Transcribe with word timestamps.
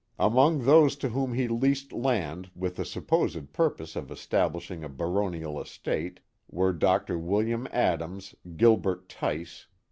Among 0.17 0.65
those 0.65 0.95
to 0.95 1.09
whom 1.09 1.35
he 1.35 1.47
leased 1.47 1.93
land 1.93 2.49
with 2.55 2.75
the 2.77 2.85
supposed 2.85 3.53
purpose 3.53 3.95
of 3.95 4.09
establish 4.09 4.71
ing 4.71 4.83
a 4.83 4.89
baronial 4.89 5.61
estate, 5.61 6.21
were 6.49 6.73
Dr. 6.73 7.19
William 7.19 7.67
Adams, 7.71 8.33
Gilbert 8.57 9.07
Tice. 9.07 9.67